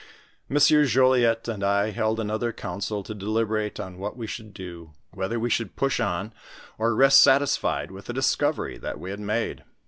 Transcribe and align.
M. 0.49 0.57
Jollyet 0.57 1.47
and 1.47 1.63
I 1.63 1.91
hold 1.91 2.19
another 2.19 2.51
council 2.51 3.03
to 3.03 3.13
deliberate 3.13 3.79
on 3.79 3.99
what 3.99 4.17
we 4.17 4.25
should 4.25 4.51
do, 4.51 4.93
whether 5.11 5.39
we 5.39 5.51
should 5.51 5.75
push 5.75 5.99
on, 5.99 6.33
or 6.79 6.95
rest 6.95 7.19
satis 7.21 7.55
fied 7.55 7.91
with 7.91 8.05
the 8.05 8.13
discovery 8.13 8.79
that 8.79 8.99
we 8.99 9.11
had 9.11 9.19
made. 9.19 9.63